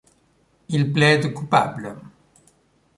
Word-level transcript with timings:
Il 0.69 0.91
plaide 0.91 1.31
coupable. 1.31 1.95